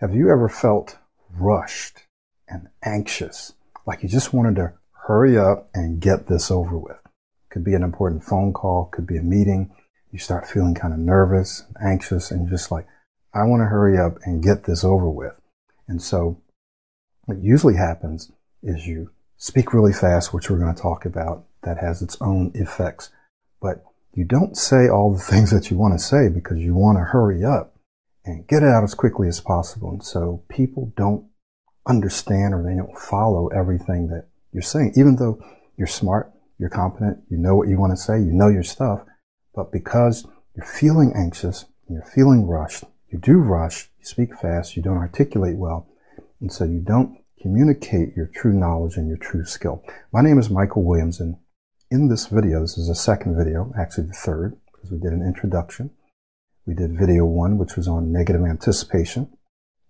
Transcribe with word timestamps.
Have 0.00 0.14
you 0.14 0.30
ever 0.30 0.48
felt 0.48 0.96
rushed 1.28 2.04
and 2.48 2.68
anxious, 2.84 3.54
like 3.84 4.04
you 4.04 4.08
just 4.08 4.32
wanted 4.32 4.54
to 4.54 4.74
hurry 4.92 5.36
up 5.36 5.68
and 5.74 5.98
get 5.98 6.28
this 6.28 6.52
over 6.52 6.78
with? 6.78 6.98
Could 7.50 7.64
be 7.64 7.74
an 7.74 7.82
important 7.82 8.22
phone 8.22 8.52
call, 8.52 8.90
could 8.92 9.08
be 9.08 9.16
a 9.16 9.22
meeting. 9.22 9.72
You 10.12 10.20
start 10.20 10.48
feeling 10.48 10.76
kind 10.76 10.94
of 10.94 11.00
nervous, 11.00 11.64
anxious, 11.82 12.30
and 12.30 12.48
just 12.48 12.70
like, 12.70 12.86
I 13.34 13.42
want 13.42 13.62
to 13.62 13.66
hurry 13.66 13.98
up 13.98 14.18
and 14.22 14.40
get 14.40 14.62
this 14.62 14.84
over 14.84 15.10
with. 15.10 15.34
And 15.88 16.00
so 16.00 16.40
what 17.24 17.42
usually 17.42 17.74
happens 17.74 18.30
is 18.62 18.86
you 18.86 19.10
speak 19.36 19.74
really 19.74 19.92
fast, 19.92 20.32
which 20.32 20.48
we're 20.48 20.60
going 20.60 20.76
to 20.76 20.80
talk 20.80 21.06
about. 21.06 21.44
That 21.64 21.78
has 21.78 22.02
its 22.02 22.16
own 22.20 22.52
effects. 22.54 23.10
But 23.60 23.82
you 24.14 24.24
don't 24.24 24.56
say 24.56 24.88
all 24.88 25.12
the 25.12 25.18
things 25.32 25.50
that 25.50 25.72
you 25.72 25.76
want 25.76 25.98
to 25.98 26.04
say 26.04 26.28
because 26.28 26.58
you 26.58 26.76
want 26.76 26.98
to 26.98 27.02
hurry 27.02 27.42
up 27.42 27.74
and 28.28 28.46
get 28.46 28.62
it 28.62 28.68
out 28.68 28.84
as 28.84 28.94
quickly 28.94 29.26
as 29.26 29.40
possible. 29.40 29.90
And 29.90 30.04
so 30.04 30.44
people 30.48 30.92
don't 30.96 31.26
understand 31.86 32.54
or 32.54 32.62
they 32.62 32.76
don't 32.76 32.96
follow 32.98 33.48
everything 33.48 34.08
that 34.08 34.28
you're 34.52 34.62
saying, 34.62 34.92
even 34.96 35.16
though 35.16 35.42
you're 35.76 35.86
smart, 35.86 36.32
you're 36.58 36.68
competent, 36.68 37.18
you 37.30 37.38
know 37.38 37.56
what 37.56 37.68
you 37.68 37.78
want 37.78 37.92
to 37.92 37.96
say, 37.96 38.18
you 38.18 38.32
know 38.32 38.48
your 38.48 38.62
stuff. 38.62 39.00
But 39.54 39.72
because 39.72 40.26
you're 40.54 40.66
feeling 40.66 41.12
anxious, 41.16 41.64
you're 41.88 42.02
feeling 42.02 42.46
rushed, 42.46 42.84
you 43.10 43.18
do 43.18 43.38
rush, 43.38 43.88
you 43.98 44.04
speak 44.04 44.38
fast, 44.38 44.76
you 44.76 44.82
don't 44.82 44.98
articulate 44.98 45.56
well, 45.56 45.88
and 46.40 46.52
so 46.52 46.64
you 46.64 46.80
don't 46.80 47.18
communicate 47.40 48.14
your 48.16 48.26
true 48.26 48.52
knowledge 48.52 48.96
and 48.96 49.08
your 49.08 49.16
true 49.16 49.44
skill. 49.44 49.82
My 50.12 50.20
name 50.20 50.38
is 50.38 50.50
Michael 50.50 50.84
Williams, 50.84 51.20
and 51.20 51.36
in 51.90 52.08
this 52.08 52.26
video, 52.26 52.60
this 52.60 52.76
is 52.76 52.88
a 52.88 52.94
second 52.94 53.36
video, 53.36 53.72
actually 53.78 54.08
the 54.08 54.12
third, 54.12 54.56
because 54.72 54.90
we 54.90 54.98
did 54.98 55.12
an 55.12 55.22
introduction 55.22 55.90
we 56.68 56.74
did 56.74 56.98
video 56.98 57.24
one, 57.24 57.56
which 57.56 57.76
was 57.76 57.88
on 57.88 58.12
negative 58.12 58.42
anticipation. 58.44 59.32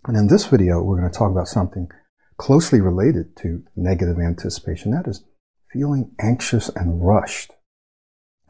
And 0.07 0.17
in 0.17 0.29
this 0.29 0.47
video, 0.47 0.81
we're 0.81 1.01
going 1.01 1.11
to 1.11 1.19
talk 1.19 1.33
about 1.33 1.49
something 1.49 1.91
closely 2.37 2.81
related 2.81 3.37
to 3.39 3.65
negative 3.75 4.19
anticipation. 4.21 4.93
That 4.93 5.09
is 5.09 5.25
feeling 5.73 6.13
anxious 6.21 6.69
and 6.69 7.05
rushed. 7.05 7.51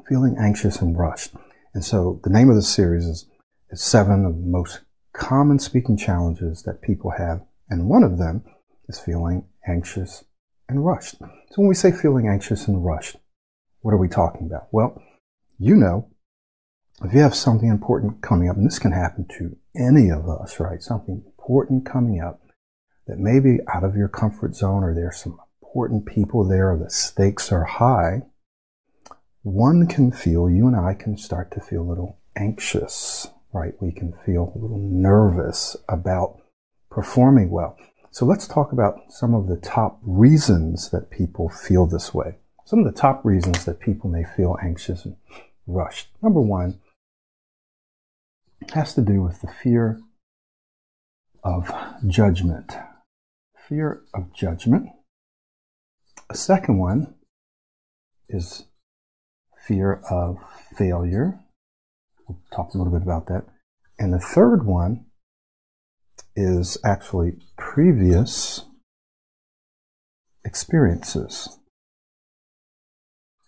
Feeling 0.06 0.36
anxious 0.38 0.82
and 0.82 0.96
rushed. 0.96 1.32
And 1.72 1.82
so 1.82 2.20
the 2.22 2.28
name 2.28 2.50
of 2.50 2.56
the 2.56 2.62
series 2.62 3.06
is, 3.06 3.26
is 3.70 3.82
seven 3.82 4.26
of 4.26 4.34
the 4.34 4.46
most 4.46 4.80
common 5.14 5.58
speaking 5.58 5.96
challenges 5.96 6.62
that 6.64 6.82
people 6.82 7.12
have. 7.16 7.40
And 7.70 7.88
one 7.88 8.02
of 8.02 8.18
them 8.18 8.44
is 8.90 9.00
feeling 9.00 9.46
anxious 9.66 10.24
and 10.68 10.84
rushed. 10.84 11.14
So 11.18 11.54
when 11.56 11.68
we 11.68 11.74
say 11.74 11.92
feeling 11.92 12.28
anxious 12.28 12.68
and 12.68 12.84
rushed, 12.84 13.16
what 13.80 13.94
are 13.94 13.98
we 13.98 14.08
talking 14.08 14.46
about? 14.46 14.68
Well, 14.70 15.02
you 15.58 15.74
know 15.74 16.10
if 17.04 17.14
you 17.14 17.20
have 17.20 17.34
something 17.34 17.68
important 17.68 18.22
coming 18.22 18.48
up, 18.48 18.56
and 18.56 18.66
this 18.66 18.78
can 18.78 18.92
happen 18.92 19.26
to 19.38 19.56
any 19.76 20.10
of 20.10 20.28
us, 20.28 20.58
right? 20.58 20.82
Something 20.82 21.22
important 21.24 21.86
coming 21.86 22.20
up 22.20 22.40
that 23.06 23.18
may 23.18 23.40
be 23.40 23.58
out 23.72 23.84
of 23.84 23.96
your 23.96 24.08
comfort 24.08 24.54
zone 24.54 24.82
or 24.82 24.94
there's 24.94 25.18
some 25.18 25.38
important 25.62 26.06
people 26.06 26.44
there 26.44 26.72
or 26.72 26.78
the 26.78 26.90
stakes 26.90 27.52
are 27.52 27.64
high, 27.64 28.22
one 29.42 29.86
can 29.86 30.10
feel, 30.10 30.50
you 30.50 30.66
and 30.66 30.76
I 30.76 30.94
can 30.94 31.16
start 31.16 31.52
to 31.52 31.60
feel 31.60 31.82
a 31.82 31.88
little 31.88 32.18
anxious, 32.36 33.28
right? 33.52 33.74
We 33.80 33.92
can 33.92 34.12
feel 34.26 34.52
a 34.54 34.58
little 34.58 34.78
nervous 34.78 35.76
about 35.88 36.40
performing 36.90 37.50
well. 37.50 37.76
So 38.10 38.26
let's 38.26 38.48
talk 38.48 38.72
about 38.72 39.12
some 39.12 39.34
of 39.34 39.46
the 39.46 39.56
top 39.56 40.00
reasons 40.02 40.90
that 40.90 41.10
people 41.10 41.48
feel 41.48 41.86
this 41.86 42.12
way. 42.12 42.38
Some 42.64 42.80
of 42.80 42.84
the 42.84 43.00
top 43.00 43.24
reasons 43.24 43.64
that 43.64 43.80
people 43.80 44.10
may 44.10 44.24
feel 44.36 44.56
anxious 44.62 45.04
and 45.04 45.16
rushed. 45.66 46.08
Number 46.22 46.40
one, 46.40 46.80
has 48.72 48.94
to 48.94 49.02
do 49.02 49.22
with 49.22 49.40
the 49.40 49.52
fear 49.62 50.00
of 51.42 51.70
judgment. 52.06 52.74
Fear 53.68 54.02
of 54.14 54.32
judgment. 54.34 54.88
A 56.30 56.36
second 56.36 56.78
one 56.78 57.14
is 58.28 58.64
fear 59.66 60.02
of 60.10 60.38
failure. 60.76 61.38
We'll 62.26 62.40
talk 62.54 62.74
a 62.74 62.78
little 62.78 62.92
bit 62.92 63.02
about 63.02 63.26
that. 63.26 63.44
And 63.98 64.12
the 64.12 64.20
third 64.20 64.64
one 64.64 65.06
is 66.36 66.78
actually 66.84 67.32
previous 67.56 68.64
experiences. 70.44 71.58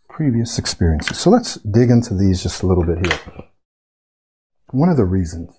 Previous 0.08 0.58
experiences. 0.58 1.18
So 1.18 1.30
let's 1.30 1.54
dig 1.56 1.90
into 1.90 2.14
these 2.14 2.42
just 2.42 2.62
a 2.62 2.66
little 2.66 2.84
bit 2.84 3.06
here. 3.06 3.44
One 4.72 4.88
of 4.88 4.96
the 4.96 5.04
reasons 5.04 5.50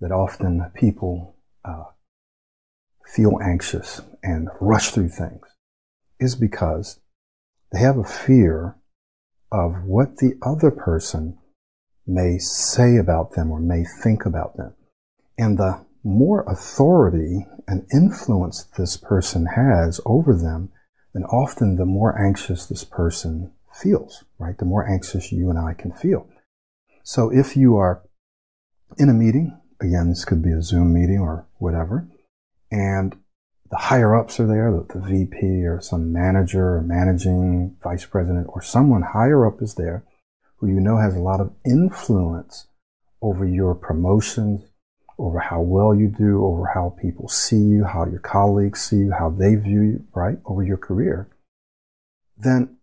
that 0.00 0.10
often 0.10 0.70
people 0.74 1.36
uh, 1.64 1.84
feel 3.06 3.38
anxious 3.40 4.00
and 4.24 4.48
rush 4.60 4.90
through 4.90 5.10
things 5.10 5.46
is 6.18 6.34
because 6.34 6.98
they 7.70 7.78
have 7.78 7.96
a 7.96 8.02
fear 8.02 8.76
of 9.52 9.84
what 9.84 10.16
the 10.16 10.36
other 10.42 10.72
person 10.72 11.38
may 12.08 12.38
say 12.38 12.96
about 12.96 13.34
them 13.34 13.52
or 13.52 13.60
may 13.60 13.84
think 14.02 14.26
about 14.26 14.56
them. 14.56 14.74
And 15.38 15.56
the 15.56 15.86
more 16.02 16.42
authority 16.42 17.46
and 17.68 17.86
influence 17.92 18.64
this 18.76 18.96
person 18.96 19.46
has 19.46 20.00
over 20.04 20.34
them, 20.34 20.70
then 21.12 21.22
often 21.24 21.76
the 21.76 21.86
more 21.86 22.20
anxious 22.20 22.66
this 22.66 22.82
person 22.82 23.52
feels, 23.72 24.24
right? 24.38 24.58
The 24.58 24.64
more 24.64 24.88
anxious 24.88 25.30
you 25.30 25.50
and 25.50 25.58
I 25.58 25.74
can 25.74 25.92
feel. 25.92 26.28
So 27.04 27.30
if 27.30 27.56
you 27.56 27.76
are 27.76 28.02
in 28.98 29.08
a 29.08 29.14
meeting. 29.14 29.58
Again, 29.80 30.08
this 30.08 30.24
could 30.24 30.42
be 30.42 30.52
a 30.52 30.62
Zoom 30.62 30.92
meeting 30.92 31.18
or 31.18 31.46
whatever. 31.58 32.08
And 32.70 33.16
the 33.70 33.76
higher 33.76 34.14
ups 34.14 34.38
are 34.40 34.46
there, 34.46 34.70
the, 34.70 34.86
the 34.94 35.00
VP 35.00 35.64
or 35.66 35.80
some 35.80 36.12
manager 36.12 36.76
or 36.76 36.82
managing 36.82 37.76
vice 37.82 38.06
president 38.06 38.46
or 38.50 38.62
someone 38.62 39.02
higher 39.02 39.46
up 39.46 39.62
is 39.62 39.74
there 39.74 40.04
who 40.56 40.68
you 40.68 40.80
know 40.80 40.98
has 40.98 41.14
a 41.14 41.20
lot 41.20 41.40
of 41.40 41.52
influence 41.64 42.68
over 43.20 43.44
your 43.44 43.74
promotions, 43.74 44.62
over 45.18 45.38
how 45.38 45.60
well 45.60 45.94
you 45.94 46.08
do, 46.08 46.44
over 46.44 46.66
how 46.74 46.94
people 47.00 47.28
see 47.28 47.56
you, 47.56 47.84
how 47.84 48.06
your 48.06 48.20
colleagues 48.20 48.80
see 48.80 48.96
you, 48.96 49.12
how 49.12 49.30
they 49.30 49.54
view 49.54 49.82
you, 49.82 50.04
right? 50.14 50.38
Over 50.44 50.62
your 50.62 50.76
career. 50.76 51.28
Then 52.36 52.76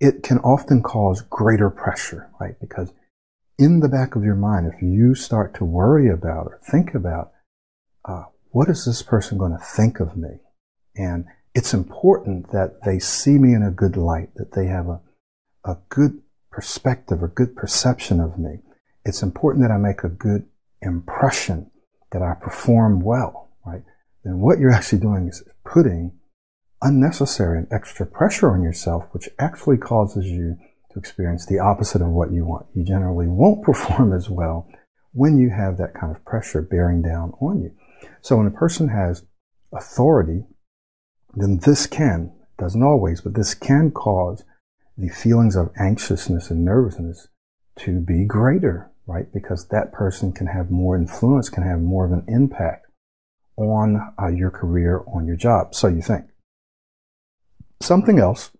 it 0.00 0.22
can 0.22 0.38
often 0.38 0.82
cause 0.82 1.22
greater 1.22 1.70
pressure, 1.70 2.30
right? 2.40 2.58
Because 2.60 2.92
in 3.58 3.80
the 3.80 3.88
back 3.88 4.16
of 4.16 4.24
your 4.24 4.34
mind, 4.34 4.70
if 4.72 4.82
you 4.82 5.14
start 5.14 5.54
to 5.54 5.64
worry 5.64 6.08
about 6.08 6.46
or 6.46 6.60
think 6.70 6.94
about, 6.94 7.32
uh, 8.04 8.24
what 8.50 8.68
is 8.68 8.84
this 8.84 9.02
person 9.02 9.38
going 9.38 9.52
to 9.52 9.64
think 9.64 10.00
of 10.00 10.16
me? 10.16 10.40
And 10.96 11.26
it's 11.54 11.74
important 11.74 12.50
that 12.52 12.82
they 12.84 12.98
see 12.98 13.38
me 13.38 13.54
in 13.54 13.62
a 13.62 13.70
good 13.70 13.96
light, 13.96 14.34
that 14.36 14.52
they 14.52 14.66
have 14.66 14.88
a, 14.88 15.00
a 15.64 15.78
good 15.88 16.22
perspective 16.50 17.22
or 17.22 17.28
good 17.28 17.56
perception 17.56 18.20
of 18.20 18.38
me. 18.38 18.60
It's 19.04 19.22
important 19.22 19.64
that 19.64 19.72
I 19.72 19.78
make 19.78 20.04
a 20.04 20.08
good 20.08 20.46
impression, 20.80 21.70
that 22.12 22.22
I 22.22 22.34
perform 22.34 23.00
well, 23.00 23.50
right? 23.66 23.82
Then 24.24 24.40
what 24.40 24.58
you're 24.58 24.72
actually 24.72 25.00
doing 25.00 25.28
is 25.28 25.42
putting 25.64 26.12
unnecessary 26.80 27.58
and 27.58 27.68
extra 27.72 28.06
pressure 28.06 28.50
on 28.50 28.62
yourself, 28.62 29.04
which 29.12 29.28
actually 29.38 29.78
causes 29.78 30.26
you 30.26 30.56
to 30.92 30.98
experience 30.98 31.46
the 31.46 31.58
opposite 31.58 32.02
of 32.02 32.08
what 32.08 32.32
you 32.32 32.44
want. 32.44 32.66
You 32.74 32.84
generally 32.84 33.26
won't 33.26 33.62
perform 33.64 34.12
as 34.12 34.28
well 34.28 34.68
when 35.12 35.38
you 35.38 35.50
have 35.50 35.76
that 35.76 35.94
kind 35.94 36.14
of 36.14 36.24
pressure 36.24 36.62
bearing 36.62 37.02
down 37.02 37.32
on 37.40 37.62
you. 37.62 37.72
So 38.20 38.36
when 38.36 38.46
a 38.46 38.50
person 38.50 38.88
has 38.88 39.24
authority, 39.74 40.44
then 41.34 41.58
this 41.58 41.86
can, 41.86 42.32
doesn't 42.58 42.82
always, 42.82 43.20
but 43.20 43.34
this 43.34 43.54
can 43.54 43.90
cause 43.90 44.44
the 44.96 45.08
feelings 45.08 45.56
of 45.56 45.70
anxiousness 45.78 46.50
and 46.50 46.64
nervousness 46.64 47.28
to 47.80 48.00
be 48.00 48.24
greater, 48.24 48.90
right? 49.06 49.32
Because 49.32 49.68
that 49.68 49.92
person 49.92 50.32
can 50.32 50.46
have 50.46 50.70
more 50.70 50.96
influence, 50.96 51.48
can 51.48 51.62
have 51.62 51.80
more 51.80 52.04
of 52.04 52.12
an 52.12 52.24
impact 52.28 52.86
on 53.56 54.12
uh, 54.20 54.28
your 54.28 54.50
career, 54.50 55.02
on 55.12 55.26
your 55.26 55.36
job. 55.36 55.74
So 55.74 55.88
you 55.88 56.02
think. 56.02 56.26
Something 57.80 58.18
else 58.18 58.50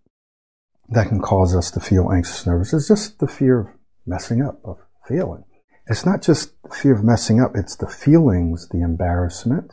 that 0.93 1.09
can 1.09 1.21
cause 1.21 1.57
us 1.57 1.71
to 1.73 1.81
feel 1.81 2.13
anxious, 2.13 2.47
nervous 2.47 2.73
is 2.73 2.89
just 2.89 3.19
the 3.19 3.27
fear 3.27 3.61
of 3.61 3.69
messing 4.07 4.43
up, 4.43 4.61
of 4.65 4.79
failing. 5.09 5.45
It's 5.89 6.07
not 6.07 6.23
just 6.23 6.53
the 6.63 6.75
fear 6.75 6.95
of 6.95 7.03
messing 7.03 7.41
up, 7.41 7.53
it's 7.55 7.77
the 7.77 7.89
feelings, 7.89 8.69
the 8.69 8.83
embarrassment, 8.83 9.73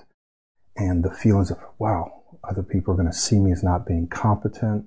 and 0.75 1.03
the 1.03 1.11
feelings 1.11 1.51
of, 1.51 1.57
wow, 1.77 2.23
other 2.49 2.63
people 2.63 2.93
are 2.93 2.97
going 2.97 3.11
to 3.11 3.13
see 3.13 3.37
me 3.37 3.51
as 3.51 3.63
not 3.63 3.85
being 3.85 4.07
competent. 4.07 4.85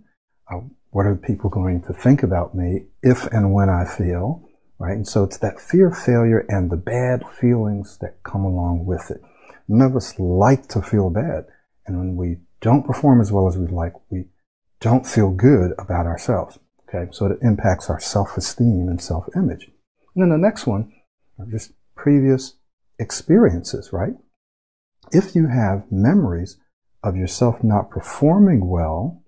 Uh, 0.50 0.60
what 0.90 1.06
are 1.06 1.14
people 1.14 1.50
going 1.50 1.82
to 1.82 1.92
think 1.92 2.22
about 2.22 2.54
me 2.54 2.86
if 3.02 3.26
and 3.26 3.52
when 3.52 3.68
I 3.68 3.84
fail? 3.84 4.48
Right? 4.78 4.96
And 4.96 5.06
so 5.06 5.22
it's 5.24 5.38
that 5.38 5.60
fear 5.60 5.88
of 5.88 5.98
failure 5.98 6.44
and 6.48 6.70
the 6.70 6.76
bad 6.76 7.22
feelings 7.40 7.98
that 8.00 8.22
come 8.24 8.44
along 8.44 8.84
with 8.84 9.10
it. 9.10 9.22
None 9.68 9.86
of 9.86 9.96
us 9.96 10.18
like 10.18 10.66
to 10.68 10.82
feel 10.82 11.08
bad. 11.08 11.44
And 11.86 11.98
when 11.98 12.16
we 12.16 12.38
don't 12.60 12.84
perform 12.84 13.20
as 13.20 13.30
well 13.30 13.46
as 13.46 13.56
we'd 13.56 13.70
like, 13.70 13.92
we 14.10 14.24
don't 14.82 15.06
feel 15.06 15.30
good 15.30 15.72
about 15.78 16.06
ourselves. 16.06 16.58
Okay, 16.88 17.10
so 17.12 17.26
it 17.26 17.38
impacts 17.40 17.88
our 17.88 18.00
self-esteem 18.00 18.88
and 18.88 19.00
self-image. 19.00 19.70
And 20.14 20.22
then 20.22 20.28
the 20.28 20.36
next 20.36 20.66
one 20.66 20.92
are 21.38 21.46
just 21.46 21.72
previous 21.94 22.56
experiences, 22.98 23.90
right? 23.92 24.12
If 25.10 25.34
you 25.34 25.46
have 25.46 25.90
memories 25.90 26.58
of 27.02 27.16
yourself 27.16 27.64
not 27.64 27.90
performing 27.90 28.68
well, 28.68 29.22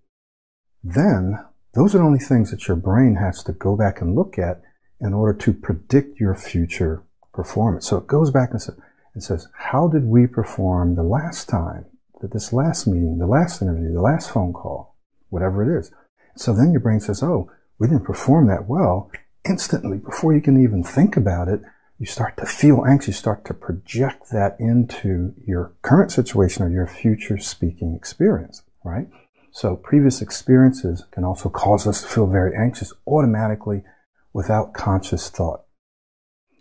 then 0.82 1.38
those 1.72 1.94
are 1.94 1.98
the 1.98 2.04
only 2.04 2.18
things 2.18 2.50
that 2.50 2.68
your 2.68 2.76
brain 2.76 3.16
has 3.16 3.42
to 3.44 3.52
go 3.52 3.76
back 3.76 4.00
and 4.00 4.14
look 4.14 4.38
at 4.38 4.60
in 5.00 5.14
order 5.14 5.36
to 5.38 5.52
predict 5.52 6.20
your 6.20 6.34
future 6.34 7.02
performance. 7.32 7.88
So 7.88 7.96
it 7.96 8.06
goes 8.06 8.30
back 8.30 8.50
and 8.50 8.60
says, 8.60 8.76
and 9.14 9.22
says, 9.22 9.48
how 9.54 9.88
did 9.88 10.04
we 10.04 10.26
perform 10.26 10.94
the 10.94 11.02
last 11.02 11.48
time, 11.48 11.86
that 12.20 12.32
this 12.32 12.52
last 12.52 12.86
meeting, 12.86 13.18
the 13.18 13.26
last 13.26 13.62
interview, 13.62 13.92
the 13.92 14.00
last 14.00 14.30
phone 14.30 14.52
call, 14.52 14.93
whatever 15.34 15.62
it 15.62 15.78
is. 15.78 15.90
So 16.36 16.54
then 16.54 16.70
your 16.70 16.80
brain 16.80 17.00
says, 17.00 17.22
oh, 17.22 17.50
we 17.78 17.88
didn't 17.88 18.04
perform 18.04 18.46
that 18.46 18.68
well. 18.68 19.10
Instantly, 19.46 19.98
before 19.98 20.32
you 20.32 20.40
can 20.40 20.62
even 20.62 20.82
think 20.82 21.16
about 21.16 21.48
it, 21.48 21.60
you 21.98 22.06
start 22.06 22.36
to 22.38 22.46
feel 22.46 22.84
anxious, 22.86 23.08
you 23.08 23.12
start 23.14 23.44
to 23.44 23.54
project 23.54 24.30
that 24.32 24.56
into 24.58 25.34
your 25.46 25.74
current 25.82 26.10
situation 26.10 26.62
or 26.62 26.70
your 26.70 26.86
future 26.86 27.38
speaking 27.38 27.94
experience, 27.94 28.62
right? 28.84 29.08
So 29.52 29.76
previous 29.76 30.22
experiences 30.22 31.04
can 31.10 31.24
also 31.24 31.48
cause 31.48 31.86
us 31.86 32.02
to 32.02 32.08
feel 32.08 32.26
very 32.26 32.56
anxious 32.56 32.92
automatically 33.06 33.84
without 34.32 34.74
conscious 34.74 35.28
thought. 35.28 35.64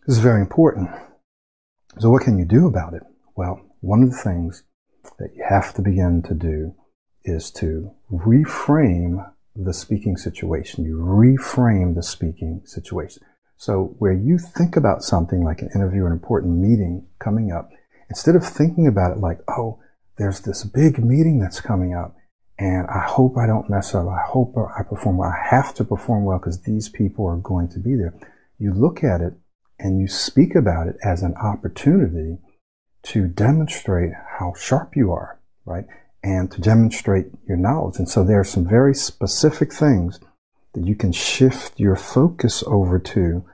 This 0.05 0.17
is 0.17 0.23
very 0.23 0.41
important. 0.41 0.89
So 1.99 2.09
what 2.09 2.23
can 2.23 2.37
you 2.37 2.45
do 2.45 2.67
about 2.67 2.93
it? 2.93 3.03
Well, 3.35 3.61
one 3.81 4.03
of 4.03 4.11
the 4.11 4.17
things 4.17 4.63
that 5.19 5.29
you 5.35 5.43
have 5.47 5.73
to 5.75 5.81
begin 5.81 6.21
to 6.23 6.33
do 6.33 6.75
is 7.25 7.51
to 7.51 7.91
reframe 8.11 9.29
the 9.55 9.73
speaking 9.73 10.17
situation. 10.17 10.83
You 10.83 10.97
reframe 10.97 11.95
the 11.95 12.03
speaking 12.03 12.61
situation. 12.65 13.23
So 13.57 13.95
where 13.99 14.13
you 14.13 14.37
think 14.37 14.75
about 14.75 15.03
something 15.03 15.43
like 15.43 15.61
an 15.61 15.69
interview 15.75 16.03
or 16.03 16.07
an 16.07 16.13
important 16.13 16.59
meeting 16.59 17.05
coming 17.19 17.51
up, 17.51 17.69
instead 18.09 18.35
of 18.35 18.45
thinking 18.45 18.87
about 18.87 19.15
it 19.15 19.19
like, 19.19 19.39
oh, 19.47 19.79
there's 20.17 20.41
this 20.41 20.63
big 20.63 21.03
meeting 21.03 21.39
that's 21.39 21.61
coming 21.61 21.93
up 21.93 22.15
and 22.59 22.87
I 22.87 23.03
hope 23.07 23.37
I 23.37 23.47
don't 23.47 23.69
mess 23.69 23.95
up. 23.95 24.07
I 24.07 24.21
hope 24.25 24.55
I 24.57 24.83
perform 24.83 25.17
well. 25.17 25.29
I 25.29 25.47
have 25.55 25.73
to 25.75 25.83
perform 25.83 26.23
well 26.23 26.37
because 26.37 26.61
these 26.61 26.87
people 26.89 27.25
are 27.27 27.37
going 27.37 27.67
to 27.69 27.79
be 27.79 27.95
there. 27.95 28.13
You 28.59 28.73
look 28.73 29.03
at 29.03 29.21
it 29.21 29.33
and 29.79 29.99
you 29.99 30.07
speak 30.07 30.55
about 30.55 30.87
it 30.87 30.95
as 31.03 31.23
an 31.23 31.33
opportunity 31.35 32.37
to 33.03 33.27
demonstrate 33.27 34.11
how 34.39 34.53
sharp 34.55 34.95
you 34.95 35.11
are, 35.11 35.39
right? 35.65 35.85
And 36.23 36.49
to 36.51 36.61
demonstrate 36.61 37.27
your 37.47 37.57
knowledge. 37.57 37.97
And 37.97 38.07
so 38.07 38.23
there 38.23 38.39
are 38.39 38.45
some 38.45 38.65
very 38.65 38.95
specific 38.95 39.73
things 39.73 40.19
that 40.73 40.85
you 40.85 40.95
can 40.95 41.11
shift 41.11 41.79
your 41.79 41.95
focus 41.95 42.63
over 42.65 42.97
to 42.97 43.45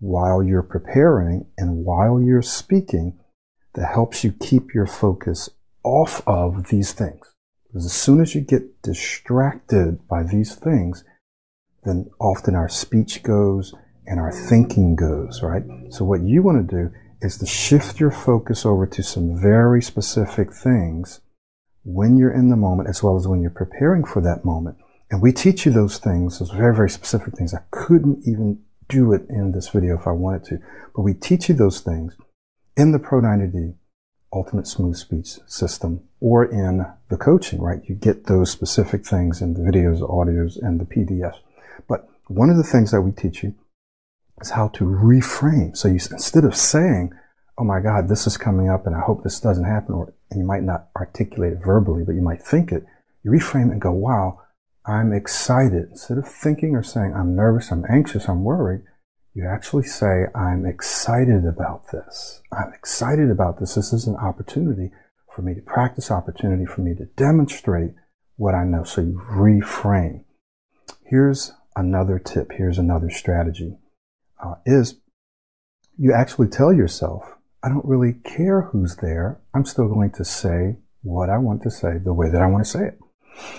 while 0.00 0.42
you're 0.42 0.62
preparing 0.62 1.46
and 1.56 1.84
while 1.84 2.20
you're 2.20 2.42
speaking 2.42 3.18
that 3.74 3.92
helps 3.92 4.24
you 4.24 4.32
keep 4.32 4.74
your 4.74 4.86
focus 4.86 5.48
off 5.84 6.26
of 6.26 6.68
these 6.68 6.92
things. 6.92 7.32
Because 7.66 7.86
as 7.86 7.92
soon 7.92 8.20
as 8.20 8.34
you 8.34 8.40
get 8.40 8.82
distracted 8.82 10.06
by 10.08 10.22
these 10.22 10.54
things, 10.54 11.04
then 11.84 12.10
often 12.20 12.54
our 12.54 12.68
speech 12.68 13.22
goes 13.22 13.74
and 14.06 14.18
our 14.18 14.32
thinking 14.32 14.96
goes, 14.96 15.42
right? 15.42 15.62
So 15.90 16.04
what 16.04 16.22
you 16.22 16.42
want 16.42 16.68
to 16.68 16.76
do 16.76 16.92
is 17.20 17.38
to 17.38 17.46
shift 17.46 18.00
your 18.00 18.10
focus 18.10 18.66
over 18.66 18.86
to 18.86 19.02
some 19.02 19.40
very 19.40 19.82
specific 19.82 20.52
things 20.52 21.20
when 21.86 22.16
you're 22.16 22.32
in 22.32 22.48
the 22.48 22.56
moment 22.56 22.88
as 22.88 23.00
well 23.00 23.16
as 23.16 23.28
when 23.28 23.40
you're 23.40 23.50
preparing 23.50 24.04
for 24.04 24.20
that 24.20 24.44
moment. 24.44 24.76
And 25.08 25.22
we 25.22 25.32
teach 25.32 25.64
you 25.64 25.70
those 25.70 25.98
things, 25.98 26.40
those 26.40 26.50
very, 26.50 26.74
very 26.74 26.90
specific 26.90 27.34
things. 27.34 27.54
I 27.54 27.62
couldn't 27.70 28.26
even 28.26 28.60
do 28.88 29.12
it 29.12 29.22
in 29.30 29.52
this 29.52 29.68
video 29.68 29.96
if 29.96 30.06
I 30.06 30.10
wanted 30.10 30.44
to, 30.46 30.58
but 30.96 31.02
we 31.02 31.14
teach 31.14 31.48
you 31.48 31.54
those 31.54 31.80
things 31.80 32.16
in 32.76 32.90
the 32.90 32.98
Pro 32.98 33.20
90D 33.20 33.76
Ultimate 34.32 34.66
Smooth 34.66 34.96
Speech 34.96 35.38
System 35.46 36.02
or 36.18 36.44
in 36.44 36.84
the 37.08 37.16
coaching, 37.16 37.60
right? 37.60 37.80
You 37.84 37.94
get 37.94 38.26
those 38.26 38.50
specific 38.50 39.06
things 39.06 39.40
in 39.40 39.54
the 39.54 39.60
videos, 39.60 40.00
audios, 40.00 40.60
and 40.60 40.80
the 40.80 40.84
PDFs. 40.84 41.38
But 41.88 42.08
one 42.26 42.50
of 42.50 42.56
the 42.56 42.64
things 42.64 42.90
that 42.90 43.02
we 43.02 43.12
teach 43.12 43.44
you 43.44 43.54
is 44.40 44.50
how 44.50 44.68
to 44.68 44.84
reframe. 44.84 45.76
So 45.76 45.86
you, 45.86 46.00
instead 46.10 46.44
of 46.44 46.56
saying, 46.56 47.12
oh 47.56 47.64
my 47.64 47.78
God, 47.78 48.08
this 48.08 48.26
is 48.26 48.36
coming 48.36 48.68
up 48.68 48.86
and 48.88 48.96
I 48.96 49.00
hope 49.00 49.22
this 49.22 49.38
doesn't 49.38 49.64
happen, 49.64 49.94
or 49.94 50.12
and 50.30 50.40
you 50.40 50.46
might 50.46 50.62
not 50.62 50.88
articulate 50.96 51.52
it 51.52 51.64
verbally, 51.64 52.04
but 52.04 52.14
you 52.14 52.22
might 52.22 52.42
think 52.42 52.72
it, 52.72 52.84
you 53.22 53.30
reframe 53.30 53.68
it 53.68 53.72
and 53.72 53.80
go, 53.80 53.92
wow, 53.92 54.40
I'm 54.86 55.12
excited. 55.12 55.88
Instead 55.90 56.18
of 56.18 56.28
thinking 56.28 56.74
or 56.74 56.82
saying, 56.82 57.14
I'm 57.14 57.34
nervous, 57.34 57.70
I'm 57.70 57.84
anxious, 57.90 58.28
I'm 58.28 58.44
worried, 58.44 58.82
you 59.34 59.46
actually 59.46 59.82
say, 59.84 60.26
I'm 60.34 60.64
excited 60.64 61.44
about 61.44 61.90
this. 61.92 62.40
I'm 62.52 62.72
excited 62.72 63.30
about 63.30 63.60
this. 63.60 63.74
This 63.74 63.92
is 63.92 64.06
an 64.06 64.16
opportunity 64.16 64.90
for 65.30 65.42
me 65.42 65.54
to 65.54 65.60
practice, 65.60 66.10
opportunity 66.10 66.64
for 66.64 66.80
me 66.80 66.94
to 66.94 67.04
demonstrate 67.16 67.90
what 68.36 68.54
I 68.54 68.64
know. 68.64 68.84
So 68.84 69.02
you 69.02 69.20
reframe. 69.30 70.24
Here's 71.04 71.52
another 71.76 72.18
tip. 72.18 72.52
Here's 72.52 72.78
another 72.78 73.10
strategy. 73.10 73.76
Uh, 74.42 74.54
is 74.64 74.96
you 75.98 76.14
actually 76.14 76.48
tell 76.48 76.72
yourself, 76.72 77.35
I 77.66 77.68
don't 77.68 77.84
really 77.84 78.12
care 78.12 78.60
who's 78.60 78.94
there. 79.02 79.40
I'm 79.52 79.64
still 79.64 79.88
going 79.88 80.12
to 80.12 80.24
say 80.24 80.76
what 81.02 81.28
I 81.28 81.38
want 81.38 81.64
to 81.64 81.70
say 81.70 81.98
the 81.98 82.12
way 82.12 82.30
that 82.30 82.40
I 82.40 82.46
want 82.46 82.64
to 82.64 82.70
say 82.70 82.84
it. 82.86 82.98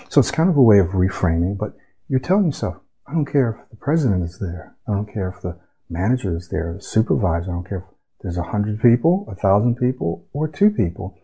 So 0.08 0.18
it's 0.18 0.30
kind 0.30 0.48
of 0.48 0.56
a 0.56 0.62
way 0.62 0.78
of 0.78 0.88
reframing, 0.88 1.58
but 1.58 1.74
you're 2.08 2.18
telling 2.18 2.46
yourself, 2.46 2.76
I 3.06 3.12
don't 3.12 3.30
care 3.30 3.50
if 3.50 3.70
the 3.70 3.76
president 3.76 4.24
is 4.24 4.38
there. 4.38 4.74
I 4.88 4.92
don't 4.92 5.12
care 5.12 5.28
if 5.28 5.42
the 5.42 5.60
manager 5.90 6.34
is 6.34 6.48
there, 6.48 6.72
the 6.72 6.82
supervisor. 6.82 7.50
I 7.50 7.54
don't 7.56 7.68
care 7.68 7.86
if 7.86 7.96
there's 8.22 8.38
a 8.38 8.44
hundred 8.44 8.80
people, 8.80 9.28
a 9.30 9.34
thousand 9.34 9.76
people, 9.76 10.26
or 10.32 10.48
two 10.48 10.70
people. 10.70 11.14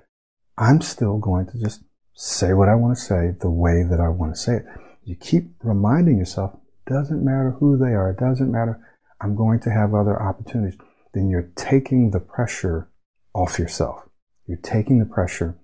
I'm 0.59 0.83
still 0.83 1.17
going 1.17 1.47
to 1.47 1.59
just 1.59 1.85
say 2.13 2.53
what 2.53 2.69
I 2.69 2.75
want 2.75 2.99
to 2.99 3.03
say 3.03 3.31
the 3.41 3.51
way 3.51 3.83
that 3.89 3.99
I 3.99 4.11
want 4.11 4.35
to 4.35 4.39
say 4.39 4.57
it. 4.57 4.65
You 5.05 5.17
keep 5.17 5.55
reminding 5.63 6.19
yourself, 6.19 6.55
doesn't 6.87 7.25
matter 7.25 7.57
who 7.59 7.79
they 7.79 7.95
are. 7.95 8.11
It 8.11 8.19
doesn't 8.19 8.53
matter. 8.53 8.79
I'm 9.23 9.35
going 9.35 9.61
to 9.61 9.71
have 9.71 9.95
other 9.95 10.23
opportunities. 10.23 10.79
Then 11.15 11.31
you're 11.31 11.51
taking 11.57 12.11
the 12.11 12.21
pressure 12.21 12.91
off 13.35 13.59
yourself. 13.59 14.09
You're 14.47 14.59
taking 14.59 14.99
the 14.99 15.07
pressure 15.07 15.57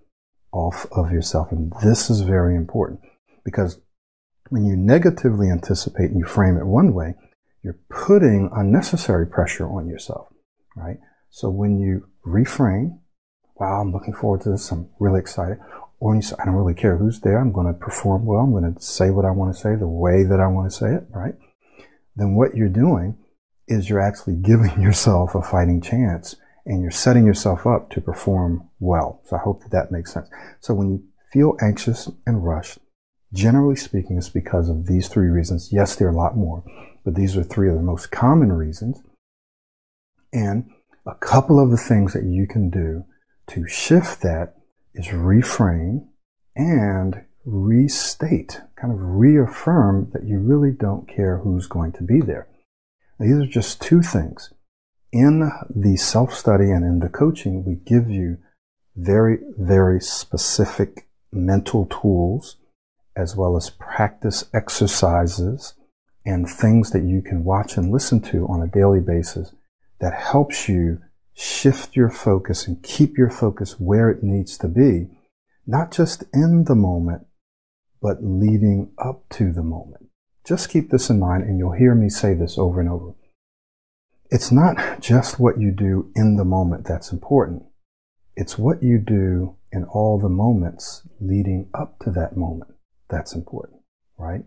off 0.52 0.86
of 0.92 1.12
yourself. 1.12 1.52
And 1.52 1.72
this 1.82 2.08
is 2.08 2.20
very 2.20 2.56
important 2.56 3.00
because 3.44 3.80
when 4.48 4.64
you 4.64 4.76
negatively 4.76 5.50
anticipate 5.50 6.10
and 6.10 6.18
you 6.18 6.26
frame 6.26 6.56
it 6.56 6.66
one 6.66 6.94
way, 6.94 7.14
you're 7.62 7.78
putting 7.88 8.50
unnecessary 8.54 9.26
pressure 9.26 9.68
on 9.68 9.88
yourself, 9.88 10.28
right? 10.76 10.98
So 11.28 11.50
when 11.50 11.78
you 11.78 12.08
reframe, 12.26 12.98
wow, 13.56 13.80
I'm 13.80 13.92
looking 13.92 14.14
forward 14.14 14.40
to 14.42 14.50
this, 14.50 14.70
I'm 14.70 14.88
really 14.98 15.20
excited, 15.20 15.58
or 16.00 16.16
you 16.16 16.22
say, 16.22 16.36
I 16.40 16.46
don't 16.46 16.54
really 16.54 16.74
care 16.74 16.96
who's 16.96 17.20
there, 17.20 17.38
I'm 17.38 17.52
going 17.52 17.66
to 17.66 17.78
perform 17.78 18.24
well, 18.24 18.40
I'm 18.40 18.50
going 18.50 18.74
to 18.74 18.82
say 18.82 19.10
what 19.10 19.24
I 19.24 19.30
want 19.30 19.54
to 19.54 19.60
say 19.60 19.76
the 19.76 19.86
way 19.86 20.24
that 20.24 20.40
I 20.40 20.46
want 20.46 20.70
to 20.70 20.76
say 20.76 20.94
it, 20.94 21.04
right? 21.10 21.34
Then 22.16 22.34
what 22.34 22.56
you're 22.56 22.68
doing 22.68 23.18
is 23.70 23.88
you're 23.88 24.00
actually 24.00 24.36
giving 24.36 24.80
yourself 24.80 25.34
a 25.34 25.42
fighting 25.42 25.80
chance 25.80 26.36
and 26.66 26.82
you're 26.82 26.90
setting 26.90 27.24
yourself 27.24 27.66
up 27.66 27.90
to 27.90 28.00
perform 28.00 28.68
well. 28.80 29.20
So 29.24 29.36
I 29.36 29.40
hope 29.40 29.62
that 29.62 29.72
that 29.72 29.92
makes 29.92 30.12
sense. 30.12 30.28
So 30.60 30.74
when 30.74 30.90
you 30.90 31.02
feel 31.32 31.56
anxious 31.62 32.10
and 32.26 32.44
rushed, 32.44 32.78
generally 33.32 33.76
speaking, 33.76 34.18
it's 34.18 34.28
because 34.28 34.68
of 34.68 34.86
these 34.86 35.08
three 35.08 35.28
reasons. 35.28 35.72
Yes, 35.72 35.96
there 35.96 36.08
are 36.08 36.12
a 36.12 36.16
lot 36.16 36.36
more, 36.36 36.62
but 37.04 37.14
these 37.14 37.36
are 37.36 37.42
three 37.42 37.68
of 37.68 37.76
the 37.76 37.82
most 37.82 38.10
common 38.10 38.52
reasons. 38.52 39.02
And 40.32 40.70
a 41.06 41.14
couple 41.14 41.58
of 41.58 41.70
the 41.70 41.76
things 41.76 42.12
that 42.12 42.24
you 42.24 42.46
can 42.46 42.70
do 42.70 43.04
to 43.48 43.66
shift 43.66 44.22
that 44.22 44.54
is 44.94 45.06
reframe 45.06 46.06
and 46.54 47.24
restate, 47.44 48.60
kind 48.76 48.92
of 48.92 48.98
reaffirm 49.00 50.10
that 50.12 50.24
you 50.24 50.38
really 50.38 50.72
don't 50.72 51.08
care 51.08 51.38
who's 51.38 51.66
going 51.66 51.92
to 51.92 52.02
be 52.02 52.20
there. 52.20 52.46
These 53.20 53.36
are 53.36 53.46
just 53.46 53.80
two 53.80 54.02
things 54.02 54.52
in 55.12 55.50
the 55.74 55.96
self 55.96 56.32
study 56.32 56.70
and 56.70 56.84
in 56.84 57.00
the 57.00 57.08
coaching, 57.08 57.64
we 57.64 57.74
give 57.74 58.10
you 58.10 58.38
very, 58.96 59.38
very 59.58 60.00
specific 60.00 61.08
mental 61.32 61.86
tools 61.86 62.56
as 63.16 63.36
well 63.36 63.56
as 63.56 63.70
practice 63.70 64.44
exercises 64.54 65.74
and 66.24 66.48
things 66.48 66.90
that 66.90 67.02
you 67.02 67.22
can 67.22 67.44
watch 67.44 67.76
and 67.76 67.90
listen 67.90 68.20
to 68.20 68.46
on 68.46 68.62
a 68.62 68.68
daily 68.68 69.00
basis 69.00 69.52
that 70.00 70.14
helps 70.14 70.68
you 70.68 71.00
shift 71.34 71.96
your 71.96 72.10
focus 72.10 72.66
and 72.66 72.82
keep 72.82 73.16
your 73.16 73.30
focus 73.30 73.80
where 73.80 74.10
it 74.10 74.22
needs 74.22 74.58
to 74.58 74.68
be, 74.68 75.08
not 75.66 75.90
just 75.90 76.24
in 76.32 76.64
the 76.64 76.74
moment, 76.74 77.26
but 78.00 78.22
leading 78.22 78.92
up 78.98 79.28
to 79.30 79.52
the 79.52 79.62
moment. 79.62 80.09
Just 80.44 80.70
keep 80.70 80.90
this 80.90 81.10
in 81.10 81.18
mind 81.18 81.44
and 81.44 81.58
you'll 81.58 81.72
hear 81.72 81.94
me 81.94 82.08
say 82.08 82.34
this 82.34 82.58
over 82.58 82.80
and 82.80 82.88
over. 82.88 83.14
It's 84.30 84.52
not 84.52 85.00
just 85.00 85.40
what 85.40 85.58
you 85.58 85.70
do 85.72 86.10
in 86.14 86.36
the 86.36 86.44
moment 86.44 86.86
that's 86.86 87.12
important. 87.12 87.64
It's 88.36 88.56
what 88.56 88.82
you 88.82 88.98
do 88.98 89.56
in 89.72 89.84
all 89.84 90.18
the 90.18 90.28
moments 90.28 91.02
leading 91.20 91.68
up 91.74 91.98
to 92.00 92.10
that 92.12 92.36
moment 92.36 92.72
that's 93.08 93.34
important, 93.34 93.80
right? 94.16 94.42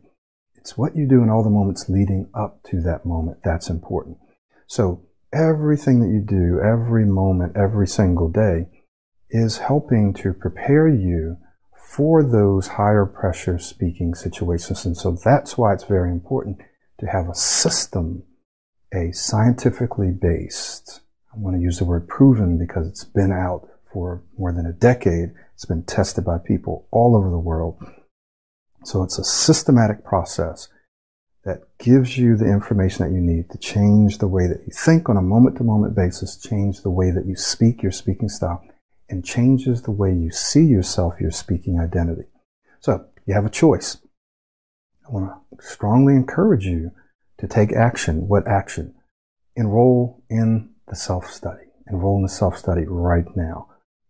It's 0.56 0.78
what 0.78 0.96
you 0.96 1.08
do 1.08 1.22
in 1.22 1.30
all 1.30 1.44
the 1.44 1.50
moments 1.50 1.90
leading 1.90 2.30
up 2.34 2.64
to 2.70 2.82
that 2.82 3.06
moment 3.06 3.40
that's 3.44 3.70
important. 3.70 4.18
So 4.68 5.06
everything 5.34 6.00
that 6.00 6.08
you 6.08 6.22
do, 6.22 6.62
every 6.62 7.06
moment, 7.06 7.58
every 7.58 7.88
single 7.88 8.30
day, 8.30 8.68
is 9.30 9.58
helping 9.58 10.14
to 10.14 10.34
prepare 10.34 10.88
you 10.88 11.38
for 11.96 12.24
those 12.24 12.68
higher 12.68 13.06
pressure 13.06 13.60
speaking 13.60 14.16
situations. 14.16 14.86
And 14.86 14.98
so 14.98 15.18
that's 15.24 15.58
why 15.58 15.74
it's 15.74 15.84
very 15.84 16.10
important 16.10 16.58
to 17.00 17.06
have 17.06 17.30
a 17.30 17.36
system, 17.36 18.24
a 18.94 19.12
scientifically 19.12 20.12
based, 20.12 21.02
I 21.34 21.40
want 21.40 21.56
to 21.56 21.62
use 21.62 21.80
the 21.80 21.86
word 21.86 22.08
proven 22.08 22.58
because 22.58 22.88
it's 22.88 23.04
been 23.04 23.32
out 23.32 23.68
for 23.92 24.24
more 24.38 24.52
than 24.52 24.66
a 24.66 24.74
decade. 24.74 25.34
It's 25.56 25.66
been 25.66 25.84
tested 25.84 26.26
by 26.26 26.38
people 26.38 26.88
all 26.92 27.16
over 27.16 27.30
the 27.30 27.38
world. 27.38 27.78
So 28.84 29.04
it's 29.04 29.18
a 29.18 29.24
systematic 29.24 30.04
process 30.04 30.68
that 31.44 31.62
gives 31.78 32.18
you 32.18 32.38
the 32.38 32.50
information 32.50 33.06
that 33.06 33.14
you 33.14 33.22
need 33.22 33.50
to 33.50 33.58
change 33.58 34.20
the 34.20 34.28
way 34.28 34.48
that 34.48 34.62
you 34.66 34.74
think 34.74 35.10
on 35.10 35.18
a 35.18 35.22
moment 35.22 35.58
to 35.58 35.64
moment 35.64 35.96
basis, 35.96 36.38
change 36.38 36.82
the 36.82 36.90
way 36.90 37.12
that 37.12 37.26
you 37.26 37.36
speak, 37.36 37.82
your 37.82 37.92
speaking 37.92 38.30
style, 38.30 38.64
and 39.14 39.24
changes 39.24 39.84
the 39.84 39.92
way 39.92 40.12
you 40.12 40.32
see 40.32 40.66
yourself, 40.66 41.22
your 41.22 41.30
speaking 41.30 41.80
identity. 41.80 42.24
So 42.80 43.06
you 43.28 43.36
have 43.36 43.46
a 43.46 43.50
choice. 43.50 43.98
I 45.08 45.12
want 45.12 45.30
to 45.30 45.64
strongly 45.64 46.16
encourage 46.16 46.66
you 46.66 46.90
to 47.38 47.48
take 47.48 47.72
action. 47.74 48.28
What 48.28 48.48
action? 48.48 48.96
Enroll 49.56 50.24
in 50.32 50.72
the 50.88 50.96
self 50.96 51.30
study. 51.30 51.66
Enroll 51.88 52.18
in 52.18 52.24
the 52.24 52.28
self 52.28 52.58
study 52.58 52.86
right 52.88 53.28
now. 53.36 53.68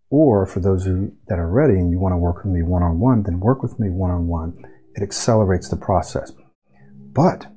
Or 0.10 0.45
for 0.45 0.62
those 0.62 0.86
you 0.86 1.12
that 1.27 1.38
are 1.38 1.50
ready 1.50 1.74
and 1.74 1.91
you 1.91 2.00
want 2.00 2.13
to 2.13 2.17
work 2.17 2.45
with 2.45 2.53
me 2.53 2.62
one 2.62 2.81
on 2.81 3.01
one, 3.01 3.24
then 3.24 3.41
work 3.41 3.62
with 3.62 3.77
me 3.81 3.89
one 3.89 4.12
on 4.12 4.27
one. 4.27 4.53
It 4.95 5.03
accelerates 5.03 5.67
the 5.67 5.75
process. 5.75 6.31
But 7.12 7.48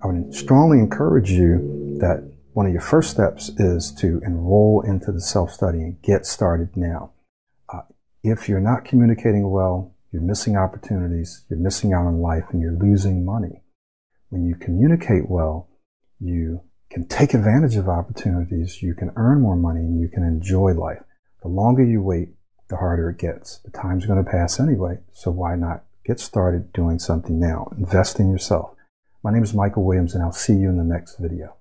I 0.00 0.06
would 0.06 0.32
strongly 0.32 0.78
encourage 0.78 1.32
you 1.32 1.98
that 1.98 2.33
one 2.54 2.66
of 2.66 2.72
your 2.72 2.80
first 2.80 3.10
steps 3.10 3.48
is 3.58 3.92
to 3.92 4.20
enroll 4.24 4.80
into 4.86 5.10
the 5.10 5.20
self 5.20 5.50
study 5.50 5.78
and 5.78 6.00
get 6.02 6.24
started 6.24 6.76
now. 6.76 7.10
Uh, 7.68 7.80
if 8.22 8.48
you're 8.48 8.60
not 8.60 8.84
communicating 8.84 9.50
well, 9.50 9.92
you're 10.12 10.22
missing 10.22 10.56
opportunities, 10.56 11.44
you're 11.50 11.58
missing 11.58 11.92
out 11.92 12.06
on 12.06 12.20
life, 12.20 12.44
and 12.50 12.62
you're 12.62 12.78
losing 12.78 13.24
money. 13.24 13.62
When 14.28 14.44
you 14.44 14.54
communicate 14.54 15.28
well, 15.28 15.68
you 16.20 16.60
can 16.90 17.08
take 17.08 17.34
advantage 17.34 17.74
of 17.74 17.88
opportunities, 17.88 18.80
you 18.80 18.94
can 18.94 19.10
earn 19.16 19.40
more 19.40 19.56
money, 19.56 19.80
and 19.80 20.00
you 20.00 20.08
can 20.08 20.22
enjoy 20.22 20.74
life. 20.74 21.02
The 21.42 21.48
longer 21.48 21.84
you 21.84 22.02
wait, 22.02 22.28
the 22.68 22.76
harder 22.76 23.10
it 23.10 23.18
gets. 23.18 23.58
The 23.64 23.72
time's 23.72 24.06
going 24.06 24.24
to 24.24 24.30
pass 24.30 24.60
anyway, 24.60 24.98
so 25.12 25.32
why 25.32 25.56
not 25.56 25.82
get 26.06 26.20
started 26.20 26.72
doing 26.72 27.00
something 27.00 27.40
now? 27.40 27.72
Invest 27.76 28.20
in 28.20 28.30
yourself. 28.30 28.76
My 29.24 29.32
name 29.32 29.42
is 29.42 29.54
Michael 29.54 29.84
Williams, 29.84 30.14
and 30.14 30.22
I'll 30.22 30.30
see 30.30 30.54
you 30.54 30.68
in 30.68 30.78
the 30.78 30.84
next 30.84 31.16
video. 31.18 31.56